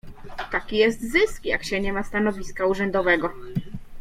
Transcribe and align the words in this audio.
"Taki 0.51 0.77
jest 0.77 1.11
zysk, 1.11 1.45
jak 1.45 1.63
się 1.63 1.79
nie 1.79 1.93
ma 1.93 2.03
stanowiska 2.03 2.65
urzędowego." 2.65 3.33